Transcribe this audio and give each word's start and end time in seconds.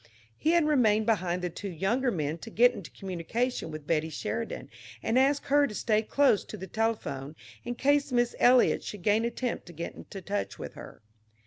He 0.35 0.53
had 0.53 0.65
remained 0.65 1.05
behind 1.05 1.43
the 1.43 1.51
two 1.51 1.69
younger 1.69 2.09
men 2.09 2.39
to 2.39 2.49
get 2.49 2.73
into 2.73 2.89
communication 2.89 3.69
with 3.69 3.85
Betty 3.85 4.09
Sheridan 4.09 4.71
and 5.03 5.19
ask 5.19 5.43
her 5.43 5.67
to 5.67 5.75
stay 5.75 6.01
close 6.01 6.43
to 6.45 6.57
the 6.57 6.65
telephone 6.65 7.35
in 7.63 7.75
case 7.75 8.11
Miss 8.11 8.33
Eliot 8.39 8.83
should 8.83 9.01
again 9.01 9.25
attempt 9.25 9.67
to 9.67 9.73
get 9.73 9.93
into 9.93 10.19
touch 10.19 10.57
with 10.57 10.73
her. 10.73 11.03